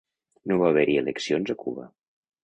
No 0.51 0.55
va 0.61 0.69
haver-hi 0.69 0.95
eleccions 1.01 1.51
a 1.55 1.57
Cuba. 1.65 1.85